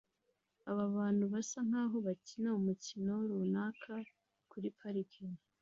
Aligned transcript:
Aba 0.69 0.83
bantu 0.97 1.23
basa 1.33 1.59
nkaho 1.67 1.97
bakina 2.07 2.49
umukino 2.59 3.13
runaka 3.29 3.93
kuri 4.51 4.67
parike 4.79 5.23